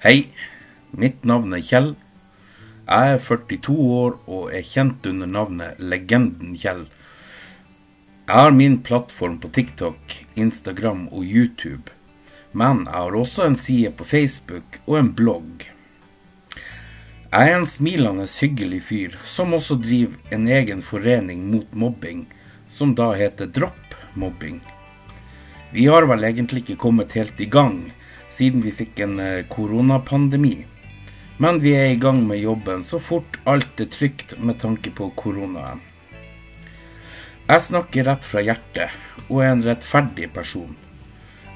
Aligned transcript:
Hei, 0.00 0.30
mitt 0.96 1.26
navn 1.28 1.52
er 1.52 1.60
Kjell. 1.60 1.90
Jeg 2.86 3.08
er 3.14 3.18
42 3.20 3.74
år 3.76 4.14
og 4.32 4.46
er 4.56 4.62
kjent 4.64 5.04
under 5.10 5.28
navnet 5.28 5.82
Legenden 5.92 6.54
Kjell. 6.56 6.86
Jeg 8.24 8.38
har 8.38 8.56
min 8.56 8.78
plattform 8.80 9.36
på 9.42 9.50
TikTok, 9.52 10.14
Instagram 10.40 11.02
og 11.10 11.28
YouTube. 11.28 11.92
Men 12.56 12.86
jeg 12.86 12.96
har 12.96 13.20
også 13.20 13.44
en 13.44 13.60
side 13.60 13.92
på 13.92 14.08
Facebook 14.08 14.80
og 14.86 14.96
en 15.02 15.12
blogg. 15.20 15.68
Jeg 16.56 17.52
er 17.52 17.60
en 17.60 17.68
smilende, 17.68 18.24
hyggelig 18.40 18.80
fyr 18.88 19.20
som 19.28 19.52
også 19.52 19.76
driver 19.84 20.16
en 20.32 20.48
egen 20.48 20.80
forening 20.80 21.44
mot 21.52 21.76
mobbing, 21.76 22.24
som 22.72 22.96
da 22.96 23.12
heter 23.20 23.52
Dropp 23.52 24.00
mobbing. 24.16 24.62
Vi 25.76 25.90
har 25.92 26.08
vel 26.08 26.24
egentlig 26.24 26.64
ikke 26.64 26.80
kommet 26.88 27.20
helt 27.20 27.36
i 27.36 27.52
gang, 27.52 27.90
siden 28.30 28.62
vi 28.64 28.72
fikk 28.74 29.02
en 29.04 29.18
eh, 29.20 29.46
koronapandemi. 29.50 30.56
Men 31.40 31.60
vi 31.62 31.72
er 31.76 31.92
i 31.92 32.00
gang 32.00 32.22
med 32.28 32.42
jobben 32.42 32.84
så 32.84 33.00
fort 33.00 33.38
alt 33.48 33.80
er 33.80 33.88
trygt 33.92 34.36
med 34.38 34.60
tanke 34.60 34.92
på 34.92 35.08
koronaen. 35.16 35.80
Jeg 37.50 37.64
snakker 37.64 38.06
rett 38.06 38.26
fra 38.26 38.42
hjertet 38.44 39.26
og 39.28 39.40
er 39.42 39.54
en 39.54 39.64
rettferdig 39.64 40.28
person. 40.34 40.76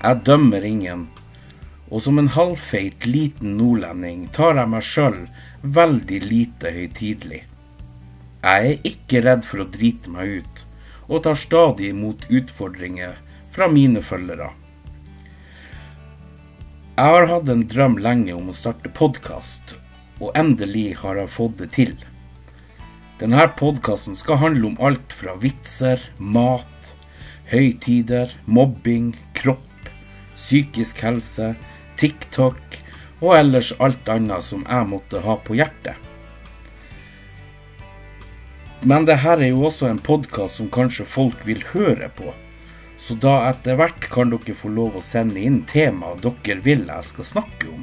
Jeg 0.00 0.24
dømmer 0.27 0.64
ingen. 0.64 1.06
Og 1.92 2.02
som 2.02 2.19
en 2.19 2.33
halvfeit 2.33 3.06
liten 3.06 3.59
nordlending 3.61 4.25
tar 4.34 4.56
jeg 4.59 4.72
meg 4.72 4.86
sjøl 4.88 5.20
veldig 5.62 6.20
lite 6.25 6.72
høytidelig. 6.75 7.45
Jeg 8.45 8.72
er 8.72 8.88
ikke 8.88 9.22
redd 9.25 9.47
for 9.48 9.62
å 9.62 9.70
drite 9.70 10.11
meg 10.12 10.41
ut, 10.41 10.64
og 11.06 11.22
tar 11.25 11.38
stadig 11.38 11.92
imot 11.92 12.27
utfordringer 12.28 13.20
fra 13.55 13.69
mine 13.72 14.03
følgere. 14.05 14.50
Jeg 16.95 17.11
har 17.11 17.25
hatt 17.27 17.48
en 17.50 17.64
drøm 17.67 17.97
lenge 17.98 18.31
om 18.37 18.53
å 18.53 18.53
starte 18.55 18.87
podkast, 18.95 19.73
og 20.23 20.37
endelig 20.39 20.92
har 21.00 21.17
jeg 21.19 21.33
fått 21.34 21.56
det 21.59 21.67
til. 21.75 21.97
Denne 23.19 23.48
podkasten 23.59 24.14
skal 24.14 24.39
handle 24.39 24.69
om 24.69 24.77
alt 24.78 25.17
fra 25.19 25.34
vitser, 25.42 25.98
mat, 26.22 26.92
høytider, 27.50 28.31
mobbing, 28.47 29.09
kropp, 29.34 29.91
psykisk 30.37 31.03
helse, 31.03 31.50
TikTok 31.98 32.78
og 33.19 33.34
ellers 33.41 33.72
alt 33.83 34.15
annet 34.15 34.47
som 34.47 34.62
jeg 34.62 34.91
måtte 34.95 35.27
ha 35.27 35.34
på 35.42 35.59
hjertet. 35.59 35.98
Men 38.87 39.11
det 39.11 39.19
her 39.27 39.42
er 39.42 39.50
jo 39.50 39.67
også 39.67 39.91
en 39.91 39.98
podkast 39.98 40.62
som 40.62 40.70
kanskje 40.70 41.11
folk 41.11 41.42
vil 41.42 41.67
høre 41.75 42.12
på. 42.15 42.31
Så 43.05 43.14
da 43.20 43.34
etter 43.50 43.77
hvert 43.77 44.06
kan 44.08 44.30
dere 44.33 44.55
få 44.56 44.70
lov 44.72 44.94
å 44.97 45.05
sende 45.05 45.42
inn 45.44 45.58
temaer 45.69 46.22
dere 46.24 46.62
vil 46.64 46.86
jeg 46.88 47.05
skal 47.05 47.27
snakke 47.34 47.69
om. 47.69 47.83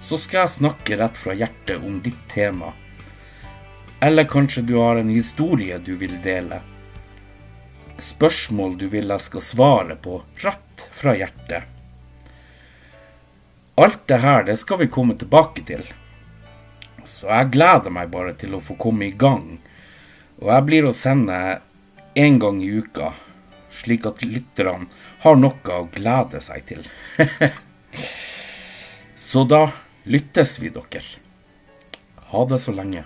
Så 0.00 0.16
skal 0.22 0.46
jeg 0.46 0.54
snakke 0.54 0.96
rett 0.96 1.18
fra 1.20 1.34
hjertet 1.36 1.84
om 1.84 1.98
ditt 2.00 2.22
tema. 2.32 2.70
Eller 4.00 4.24
kanskje 4.24 4.62
du 4.64 4.78
har 4.78 4.96
en 4.96 5.12
historie 5.12 5.76
du 5.84 5.92
vil 6.00 6.14
dele. 6.24 6.62
Spørsmål 8.00 8.78
du 8.80 8.86
vil 8.92 9.12
jeg 9.12 9.24
skal 9.26 9.44
svare 9.44 9.98
på 10.00 10.22
rett 10.40 10.86
fra 11.02 11.12
hjertet. 11.20 11.68
Alt 13.76 14.08
det 14.08 14.22
her, 14.24 14.48
det 14.48 14.56
skal 14.56 14.80
vi 14.80 14.88
komme 14.88 15.18
tilbake 15.20 15.66
til. 15.68 15.84
Så 17.04 17.28
jeg 17.28 17.52
gleder 17.52 17.92
meg 17.92 18.08
bare 18.08 18.32
til 18.40 18.56
å 18.56 18.64
få 18.64 18.78
komme 18.80 19.10
i 19.10 19.12
gang. 19.12 19.58
Og 20.40 20.48
jeg 20.48 20.68
blir 20.70 20.88
å 20.88 20.96
sende 20.96 21.60
én 22.16 22.40
gang 22.40 22.64
i 22.64 22.72
uka, 22.80 23.12
slik 23.76 24.06
at 24.08 24.22
lytterne 24.24 24.88
har 25.24 25.36
noe 25.40 25.76
å 25.76 25.88
glede 25.92 26.40
seg 26.44 26.64
til. 26.68 26.86
så 29.28 29.44
da 29.48 29.66
lyttes 30.06 30.56
vi, 30.62 30.72
dere. 30.74 31.04
Ha 32.32 32.46
det 32.50 32.60
så 32.62 32.74
lenge. 32.74 33.04